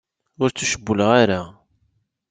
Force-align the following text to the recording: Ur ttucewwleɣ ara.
Ur 0.41 0.49
ttucewwleɣ 0.51 1.09
ara. 1.23 1.41